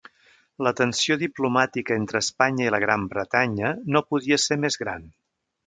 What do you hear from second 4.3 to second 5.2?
ser més gran.